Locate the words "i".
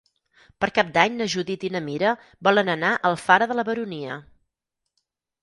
1.69-1.71